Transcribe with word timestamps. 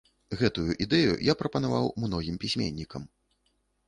Гэтую 0.37 0.69
ідэю 0.85 1.11
я 1.31 1.35
прапанаваў 1.41 1.85
многім 2.05 2.39
пісьменнікам. 2.45 3.05